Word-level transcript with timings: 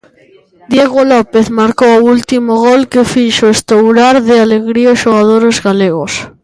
Diego 0.71 1.01
López 1.13 1.45
marcou 1.59 1.91
o 1.97 2.05
último 2.15 2.51
gol, 2.65 2.81
que 2.91 3.09
fixo 3.13 3.45
estourar 3.49 4.15
de 4.27 4.35
alegría 4.45 4.93
os 4.95 5.01
xogadores 5.03 5.57
galegos. 5.67 6.13